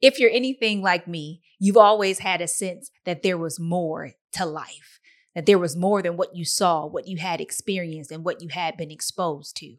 [0.00, 4.44] If you're anything like me, you've always had a sense that there was more to
[4.46, 5.00] life,
[5.34, 8.48] that there was more than what you saw, what you had experienced, and what you
[8.48, 9.76] had been exposed to.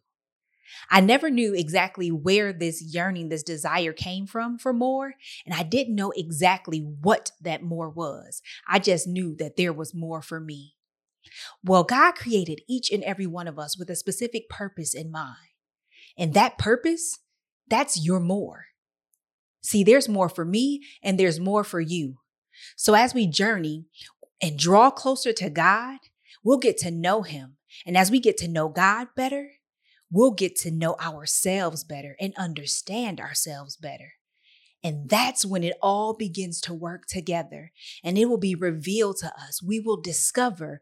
[0.90, 5.64] I never knew exactly where this yearning, this desire came from for more, and I
[5.64, 8.42] didn't know exactly what that more was.
[8.68, 10.76] I just knew that there was more for me.
[11.64, 15.36] Well, God created each and every one of us with a specific purpose in mind.
[16.18, 17.20] And that purpose,
[17.68, 18.66] that's your more.
[19.70, 22.16] See, there's more for me and there's more for you.
[22.76, 23.86] So as we journey
[24.42, 26.00] and draw closer to God,
[26.44, 27.58] we'll get to know Him.
[27.86, 29.52] And as we get to know God better,
[30.12, 34.14] we'll get to know ourselves better and understand ourselves better.
[34.84, 37.72] And that's when it all begins to work together
[38.04, 39.62] and it will be revealed to us.
[39.62, 40.82] We will discover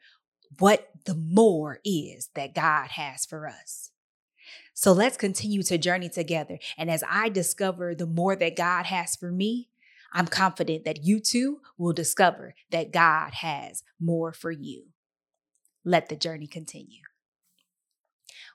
[0.60, 3.92] what the more is that God has for us.
[4.74, 6.60] So let's continue to journey together.
[6.78, 9.70] And as I discover the more that God has for me,
[10.14, 14.86] I'm confident that you too will discover that God has more for you.
[15.84, 17.02] Let the journey continue.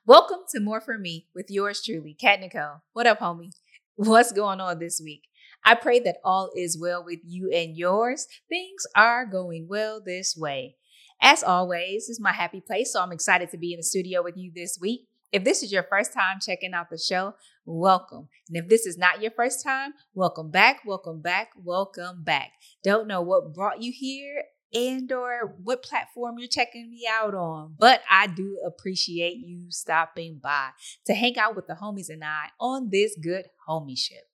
[0.05, 2.83] Welcome to More For Me with yours truly, Kat Nicole.
[2.93, 3.53] What up, homie?
[3.95, 5.29] What's going on this week?
[5.65, 8.27] I pray that all is well with you and yours.
[8.49, 10.77] Things are going well this way.
[11.21, 14.37] As always, is my happy place, so I'm excited to be in the studio with
[14.37, 15.06] you this week.
[15.33, 18.28] If this is your first time checking out the show, welcome.
[18.48, 22.52] And if this is not your first time, welcome back, welcome back, welcome back.
[22.84, 24.42] Don't know what brought you here
[24.75, 27.77] and or what platform you're checking me out on.
[27.78, 30.69] But I do appreciate you stopping by
[31.06, 34.27] to hang out with the homies and I on this good homieship.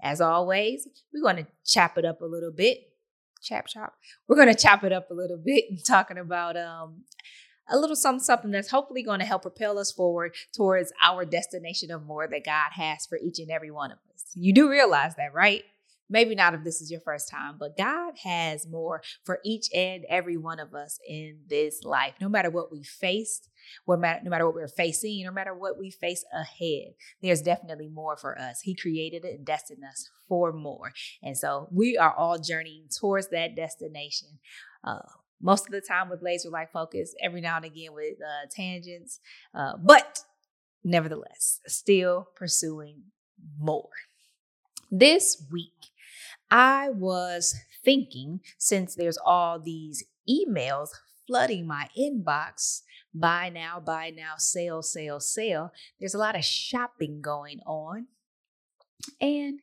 [0.00, 2.78] As always, we're going to chop it up a little bit.
[3.42, 3.94] Chap chop.
[4.28, 7.02] We're going to chop it up a little bit and talking about um
[7.70, 11.90] a little something something that's hopefully going to help propel us forward towards our destination
[11.90, 14.24] of more that God has for each and every one of us.
[14.34, 15.64] You do realize that, right?
[16.10, 20.04] maybe not if this is your first time, but God has more for each and
[20.10, 22.14] every one of us in this life.
[22.20, 23.48] No matter what we faced,
[23.86, 28.38] no matter what we're facing, no matter what we face ahead, there's definitely more for
[28.38, 28.60] us.
[28.62, 30.92] He created it and destined us for more.
[31.22, 34.40] And so we are all journeying towards that destination.
[34.82, 35.00] Uh,
[35.40, 39.20] most of the time with laser like focus, every now and again with uh, tangents,
[39.54, 40.20] uh, but
[40.84, 43.02] nevertheless, still pursuing
[43.58, 43.90] more.
[44.90, 45.90] This week,
[46.50, 50.90] I was thinking since there's all these emails
[51.26, 52.82] flooding my inbox
[53.14, 55.72] buy now, buy now, sale, sale, sale.
[55.98, 58.06] There's a lot of shopping going on.
[59.20, 59.60] And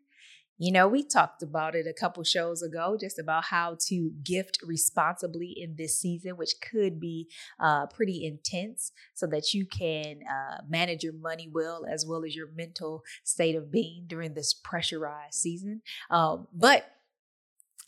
[0.57, 4.59] you know, we talked about it a couple shows ago, just about how to gift
[4.63, 7.29] responsibly in this season, which could be
[7.59, 12.35] uh, pretty intense, so that you can uh, manage your money well, as well as
[12.35, 15.81] your mental state of being during this pressurized season.
[16.09, 16.85] Um, but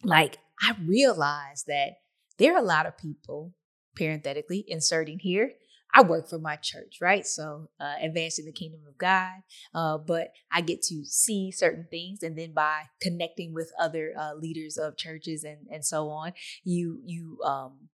[0.03, 1.93] like, I realized that
[2.37, 3.53] there are a lot of people,
[3.95, 5.53] parenthetically, inserting here
[5.93, 7.25] I work for my church, right?
[7.25, 9.31] So uh, advancing the kingdom of God.
[9.73, 14.35] Uh, but I get to see certain things, and then by connecting with other uh,
[14.35, 16.33] leaders of churches and and so on,
[16.63, 17.89] you you um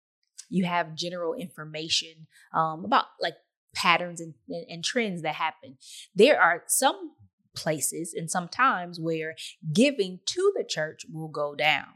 [0.50, 3.35] you have general information um, about like
[3.73, 5.77] patterns and, and, and trends that happen.
[6.13, 7.13] There are some
[7.56, 9.35] places and some times where
[9.73, 11.88] giving to the church will go down.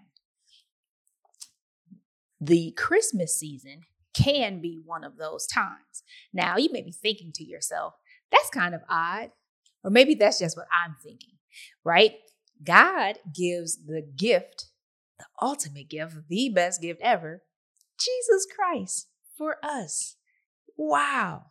[2.42, 3.82] The Christmas season
[4.22, 6.04] can be one of those times.
[6.34, 7.94] Now, you may be thinking to yourself,
[8.32, 9.32] that's kind of odd.
[9.84, 11.36] Or maybe that's just what I'm thinking,
[11.84, 12.16] right?
[12.64, 14.68] God gives the gift,
[15.18, 17.44] the ultimate gift, the best gift ever,
[17.98, 20.18] Jesus Christ for us.
[20.78, 21.46] Wow.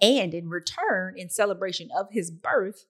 [0.00, 2.84] And in return, in celebration of his birth,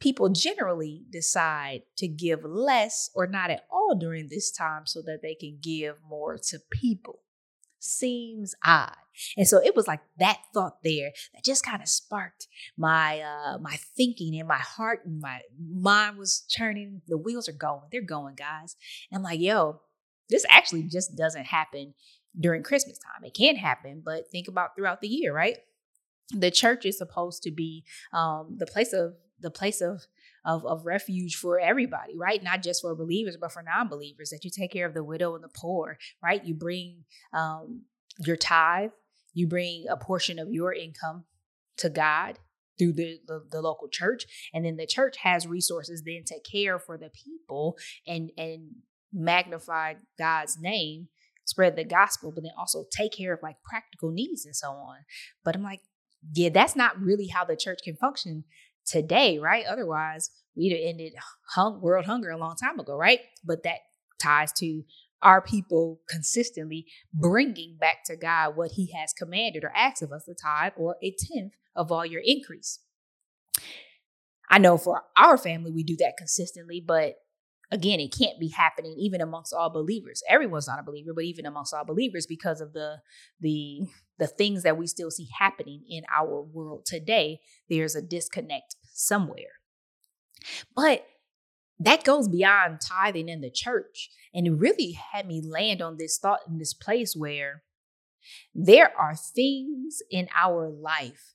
[0.00, 5.20] people generally decide to give less or not at all during this time so that
[5.22, 7.20] they can give more to people
[7.84, 8.96] seems odd.
[9.36, 13.58] And so it was like that thought there that just kind of sparked my uh
[13.58, 17.02] my thinking and my heart and my mind was churning.
[17.06, 17.82] The wheels are going.
[17.92, 18.76] They're going, guys.
[19.10, 19.80] And I'm like, yo,
[20.30, 21.94] this actually just doesn't happen
[22.38, 23.24] during Christmas time.
[23.24, 25.58] It can happen, but think about throughout the year, right?
[26.30, 30.06] The church is supposed to be um the place of the place of
[30.44, 32.42] of, of refuge for everybody, right?
[32.42, 35.34] Not just for believers, but for non believers, that you take care of the widow
[35.34, 36.44] and the poor, right?
[36.44, 37.82] You bring um,
[38.18, 38.90] your tithe,
[39.32, 41.24] you bring a portion of your income
[41.78, 42.38] to God
[42.78, 46.78] through the, the, the, local church and then the church has resources then to care
[46.78, 47.76] for the people
[48.06, 48.70] and and
[49.12, 51.06] magnify god's name
[51.44, 54.96] spread the gospel but then also take care of like practical needs and so on
[55.44, 55.82] but i'm like
[56.34, 58.42] yeah that's not really how the church can function
[58.86, 59.64] today, right?
[59.66, 61.14] Otherwise, we'd have ended
[61.54, 63.20] hung, world hunger a long time ago, right?
[63.44, 63.78] But that
[64.20, 64.82] ties to
[65.22, 70.24] our people consistently bringing back to God what He has commanded or asked of us,
[70.26, 72.80] the tithe or a tenth of all your increase.
[74.48, 77.14] I know for our family, we do that consistently, but
[77.74, 80.22] again, it can't be happening even amongst all believers.
[80.28, 82.98] Everyone's not a believer, but even amongst all believers, because of the
[83.40, 83.80] the
[84.18, 89.58] the things that we still see happening in our world today, there's a disconnect somewhere.
[90.74, 91.04] But
[91.80, 94.10] that goes beyond tithing in the church.
[94.32, 97.64] And it really had me land on this thought in this place where
[98.54, 101.34] there are things in our life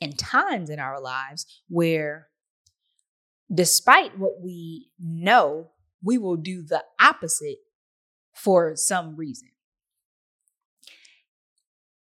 [0.00, 2.28] and times in our lives where,
[3.52, 5.70] despite what we know,
[6.02, 7.58] we will do the opposite
[8.34, 9.48] for some reason.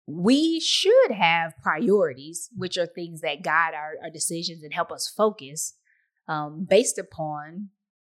[0.06, 5.08] We should have priorities, which are things that guide our, our decisions and help us
[5.08, 5.74] focus
[6.28, 7.70] um, based upon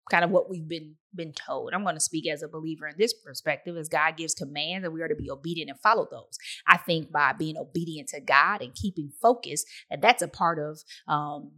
[0.10, 1.74] kind of what we've been been told.
[1.74, 4.94] I'm going to speak as a believer in this perspective as God gives commands and
[4.94, 6.38] we are to be obedient and follow those.
[6.68, 10.80] I think by being obedient to God and keeping focus, that that's a part of
[11.08, 11.52] um,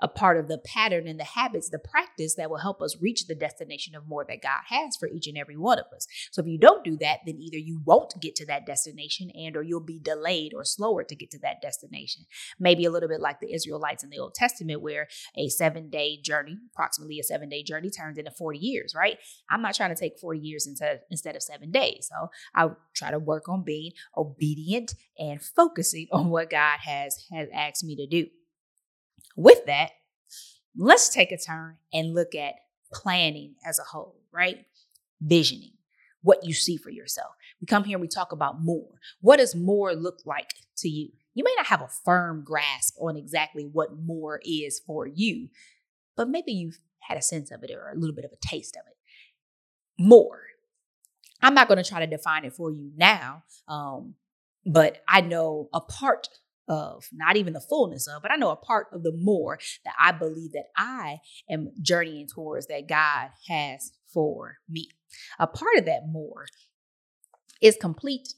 [0.00, 3.26] a part of the pattern and the habits, the practice that will help us reach
[3.26, 6.06] the destination of more that God has for each and every one of us.
[6.30, 9.56] So if you don't do that, then either you won't get to that destination and
[9.56, 12.24] or you'll be delayed or slower to get to that destination.
[12.58, 16.58] Maybe a little bit like the Israelites in the Old Testament where a 7-day journey,
[16.72, 19.18] approximately a 7-day journey turns into 40 years, right?
[19.50, 22.08] I'm not trying to take 40 years instead of 7 days.
[22.10, 27.48] So I try to work on being obedient and focusing on what God has has
[27.52, 28.28] asked me to do.
[29.38, 29.92] With that,
[30.76, 32.54] let's take a turn and look at
[32.92, 34.66] planning as a whole, right?
[35.20, 35.74] Visioning,
[36.22, 37.30] what you see for yourself.
[37.60, 38.98] We come here and we talk about more.
[39.20, 41.10] What does more look like to you?
[41.34, 45.50] You may not have a firm grasp on exactly what more is for you,
[46.16, 48.74] but maybe you've had a sense of it or a little bit of a taste
[48.74, 48.96] of it.
[50.02, 50.40] More.
[51.40, 54.16] I'm not going to try to define it for you now, um,
[54.66, 56.28] but I know a part
[56.68, 59.94] of, not even the fullness of, but I know a part of the more that
[59.98, 61.18] I believe that I
[61.50, 64.88] am journeying towards that God has for me.
[65.38, 66.46] A part of that more
[67.60, 68.34] is complete,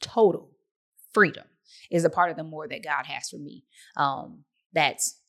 [0.00, 0.50] total
[1.12, 1.44] freedom,
[1.90, 3.64] is a part of the more that God has for me.
[3.96, 5.20] Um, that's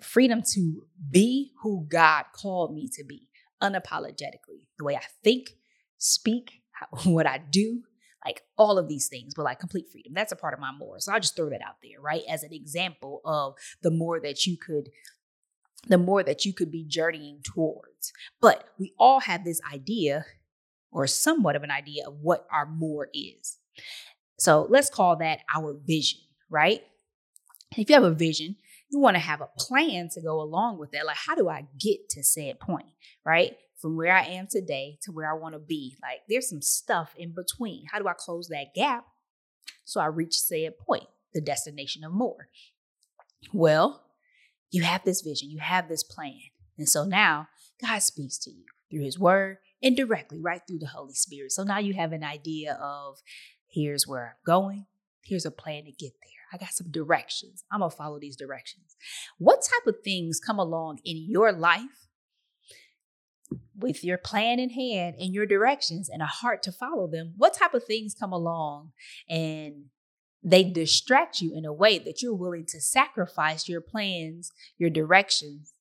[0.00, 3.28] freedom to be who God called me to be
[3.62, 4.66] unapologetically.
[4.78, 5.50] The way I think,
[5.98, 6.62] speak,
[7.04, 7.82] what I do,
[8.24, 10.12] like all of these things, but like complete freedom.
[10.14, 11.00] That's a part of my more.
[11.00, 12.22] So I'll just throw that out there, right?
[12.28, 14.90] As an example of the more that you could
[15.88, 18.12] the more that you could be journeying towards.
[18.40, 20.24] But we all have this idea
[20.92, 23.58] or somewhat of an idea of what our more is.
[24.38, 26.20] So let's call that our vision,
[26.50, 26.82] right?
[27.76, 28.56] If you have a vision,
[28.90, 31.06] you want to have a plan to go along with that.
[31.06, 32.86] Like, how do I get to said point,
[33.24, 33.56] right?
[33.82, 35.96] From where I am today to where I want to be.
[36.00, 37.86] Like there's some stuff in between.
[37.90, 39.04] How do I close that gap
[39.84, 42.48] so I reach said point, the destination of more?
[43.52, 44.04] Well,
[44.70, 46.40] you have this vision, you have this plan.
[46.78, 47.48] And so now
[47.84, 51.50] God speaks to you through his word and directly right through the Holy Spirit.
[51.52, 53.18] So now you have an idea of
[53.68, 54.86] here's where I'm going,
[55.24, 56.30] here's a plan to get there.
[56.52, 57.64] I got some directions.
[57.72, 58.96] I'm going to follow these directions.
[59.38, 62.08] What type of things come along in your life
[63.76, 67.54] with your plan in hand and your directions and a heart to follow them, what
[67.54, 68.92] type of things come along
[69.28, 69.86] and
[70.44, 75.72] they distract you in a way that you're willing to sacrifice your plans, your directions,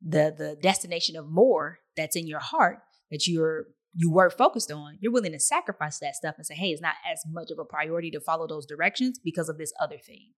[0.00, 2.78] the the destination of more that's in your heart
[3.10, 6.68] that you're you were focused on, you're willing to sacrifice that stuff and say, hey,
[6.68, 9.98] it's not as much of a priority to follow those directions because of this other
[9.98, 10.32] thing.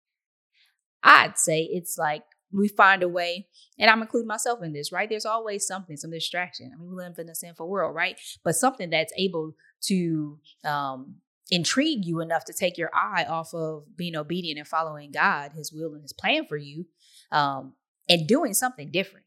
[1.03, 5.09] I'd say it's like we find a way, and I'm including myself in this, right?
[5.09, 6.71] There's always something, some distraction.
[6.73, 8.19] I mean, we live in a sinful world, right?
[8.43, 11.15] But something that's able to um,
[11.51, 15.71] intrigue you enough to take your eye off of being obedient and following God, His
[15.71, 16.85] will and His plan for you,
[17.31, 17.73] um,
[18.07, 19.25] and doing something different.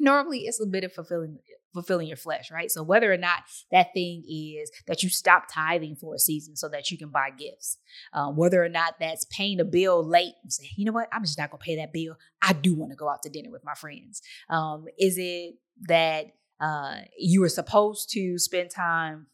[0.00, 1.38] Normally, it's a bit of fulfilling
[1.72, 2.70] fulfilling your flesh, right?
[2.70, 6.68] So whether or not that thing is that you stop tithing for a season so
[6.68, 7.78] that you can buy gifts,
[8.12, 11.22] um, whether or not that's paying a bill late and say, you know what, I'm
[11.22, 12.16] just not gonna pay that bill.
[12.40, 14.22] I do want to go out to dinner with my friends.
[14.48, 15.54] Um, is it
[15.88, 16.26] that
[16.60, 19.26] uh, you were supposed to spend time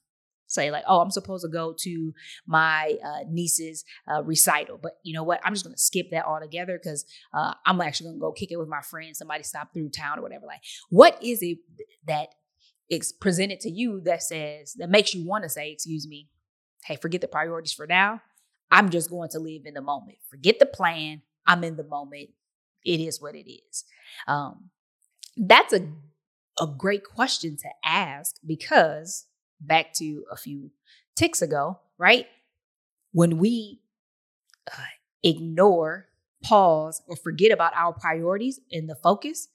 [0.49, 2.13] say like, oh, I'm supposed to go to
[2.47, 5.41] my uh, niece's uh, recital, but you know what?
[5.45, 8.69] I'm just gonna skip that altogether because uh, I'm actually gonna go kick it with
[8.69, 9.19] my friends.
[9.19, 10.47] Somebody stop through town or whatever.
[10.47, 11.59] Like, what is it
[12.07, 12.29] that
[12.91, 16.29] is presented to you that says that makes you want to say, excuse me,
[16.85, 18.23] hey, forget the priorities for now.
[18.71, 20.19] I'm just going to live in the moment.
[20.29, 21.23] Forget the plan.
[21.47, 22.31] I'm in the moment.
[22.85, 23.85] it is what it is.
[24.27, 24.71] Um,
[25.37, 25.89] that's a
[26.61, 29.27] a great question to ask because
[29.61, 30.71] back to a few
[31.17, 32.27] ticks ago, right?
[33.13, 33.81] When we
[34.71, 34.83] uh,
[35.23, 36.07] ignore,
[36.43, 39.49] pause, or forget about our priorities and the focus,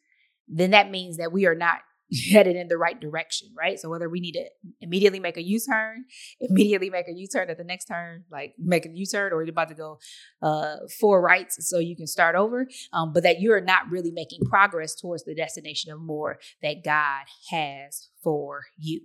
[0.47, 1.79] then that means that we are not
[2.31, 3.79] headed in the right direction, right?
[3.79, 4.45] So whether we need to
[4.81, 6.05] immediately make a U-turn,
[6.41, 9.69] immediately make a U-turn at the next turn, like make a U-turn, or you're about
[9.69, 9.99] to go
[10.41, 14.41] uh, four rights so you can start over, um, but that you're not really making
[14.45, 19.01] progress towards the destination of more that God has for you.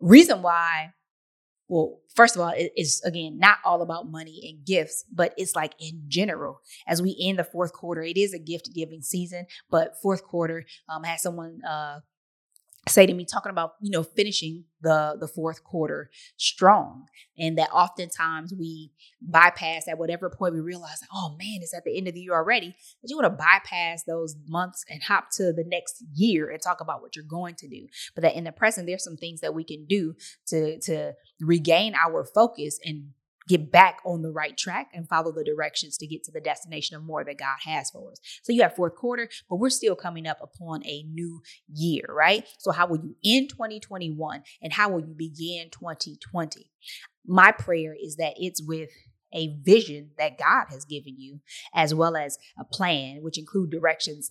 [0.00, 0.92] Reason why
[1.68, 5.74] well, first of all, it's again not all about money and gifts, but it's like
[5.78, 6.60] in general.
[6.86, 10.64] As we end the fourth quarter, it is a gift giving season, but fourth quarter,
[10.88, 12.00] um, I had someone uh,
[12.88, 17.70] say to me talking about you know finishing the the fourth quarter strong and that
[17.72, 22.14] oftentimes we bypass at whatever point we realize oh man it's at the end of
[22.14, 22.74] the year already.
[23.02, 26.80] That you want to bypass those months and hop to the next year and talk
[26.80, 27.86] about what you're going to do.
[28.14, 30.14] But that in the present there's some things that we can do
[30.48, 33.10] to to regain our focus and
[33.48, 36.96] get back on the right track and follow the directions to get to the destination
[36.96, 38.18] of more that God has for us.
[38.42, 41.40] So you have fourth quarter, but we're still coming up upon a new
[41.72, 42.44] year, right?
[42.58, 46.70] So how will you end 2021 and how will you begin 2020?
[47.26, 48.90] My prayer is that it's with
[49.32, 51.40] a vision that God has given you,
[51.74, 54.30] as well as a plan, which include directions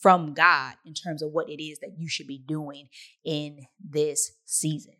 [0.00, 2.88] from God in terms of what it is that you should be doing
[3.24, 4.94] in this season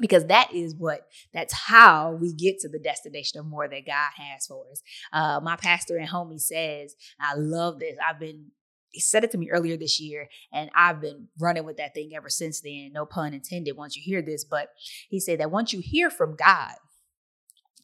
[0.00, 4.10] because that is what that's how we get to the destination of more that God
[4.16, 4.82] has for us.
[5.12, 7.96] Uh, my pastor and homie says, I love this.
[8.06, 8.50] I've been
[8.90, 12.12] he said it to me earlier this year, and I've been running with that thing
[12.16, 12.90] ever since then.
[12.94, 13.76] No pun intended.
[13.76, 14.70] Once you hear this, but
[15.08, 16.72] he said that once you hear from God,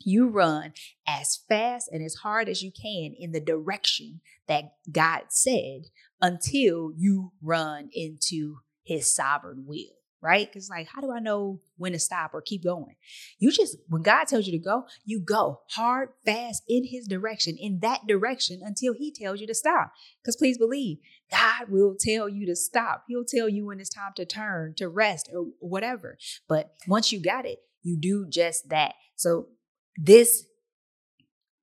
[0.01, 0.73] you run
[1.07, 5.85] as fast and as hard as you can in the direction that God said
[6.21, 10.51] until you run into His sovereign will right?
[10.51, 12.97] Because like, how do I know when to stop or keep going?
[13.39, 17.57] You just when God tells you to go, you go hard, fast in His direction,
[17.61, 19.93] in that direction until He tells you to stop.
[20.23, 20.99] Because please believe,
[21.31, 23.05] God will tell you to stop.
[23.07, 26.17] He'll tell you when it's time to turn, to rest, or whatever.
[26.49, 28.95] But once you got it, you do just that.
[29.17, 29.49] So
[29.97, 30.47] this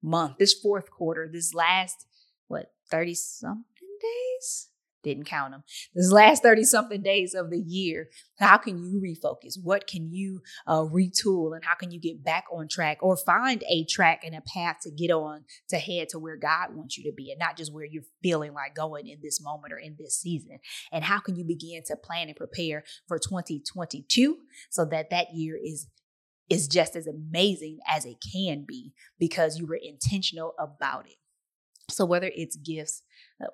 [0.03, 2.05] month, this fourth quarter, this last
[2.47, 3.65] what thirty something
[4.01, 4.70] days
[5.03, 5.63] didn't count them.
[5.93, 9.55] This last 30 something days of the year, how can you refocus?
[9.61, 11.55] What can you uh, retool?
[11.55, 14.77] And how can you get back on track or find a track and a path
[14.83, 17.73] to get on to head to where God wants you to be and not just
[17.73, 20.59] where you're feeling like going in this moment or in this season?
[20.91, 24.37] And how can you begin to plan and prepare for 2022
[24.69, 25.87] so that that year is
[26.51, 31.15] is just as amazing as it can be because you were intentional about it.
[31.89, 33.03] So, whether it's gifts,
[33.41, 33.47] uh,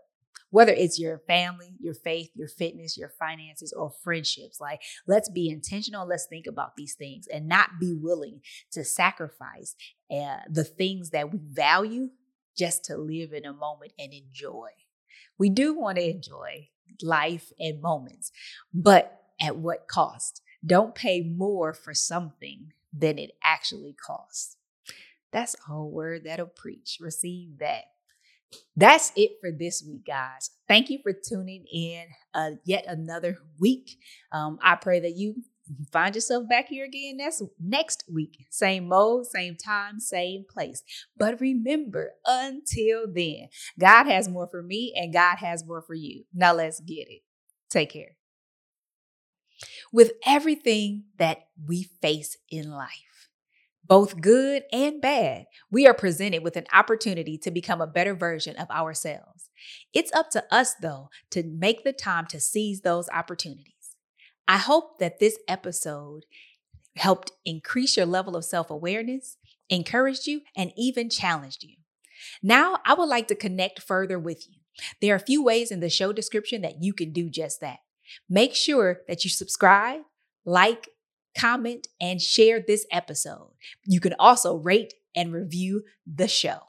[0.50, 4.60] whether it's your family, your faith, your fitness, your finances, or friendships.
[4.62, 6.08] Like, let's be intentional.
[6.08, 9.76] Let's think about these things and not be willing to sacrifice
[10.12, 12.10] uh, the things that we value
[12.58, 14.70] just to live in a moment and enjoy.
[15.38, 16.70] We do want to enjoy
[17.02, 18.32] life and moments,
[18.74, 20.42] but at what cost?
[20.66, 24.58] Don't pay more for something than it actually costs.
[25.32, 26.98] That's a whole word that'll preach.
[27.00, 27.84] Receive that.
[28.76, 30.52] That's it for this week, guys.
[30.68, 33.98] Thank you for tuning in uh, yet another week.
[34.32, 35.44] Um, I pray that you
[35.92, 38.46] find yourself back here again next, next week.
[38.50, 40.84] Same mode, same time, same place.
[41.18, 43.50] But remember, until then,
[43.80, 46.24] God has more for me and God has more for you.
[46.34, 47.24] Now let's get it.
[47.70, 48.16] Take care.
[49.92, 53.17] With everything that we face in life,
[53.88, 58.56] both good and bad, we are presented with an opportunity to become a better version
[58.58, 59.50] of ourselves.
[59.94, 63.74] It's up to us, though, to make the time to seize those opportunities.
[64.48, 66.26] I hope that this episode
[66.96, 69.38] helped increase your level of self awareness,
[69.70, 71.76] encouraged you, and even challenged you.
[72.42, 74.60] Now, I would like to connect further with you.
[75.02, 77.80] There are a few ways in the show description that you can do just that.
[78.30, 80.02] Make sure that you subscribe,
[80.46, 80.90] like,
[81.38, 83.52] comment, and share this episode.
[83.86, 86.60] You can also rate and review the show.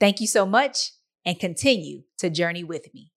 [0.00, 0.92] Thank you so much
[1.24, 3.10] and continue to journey with me.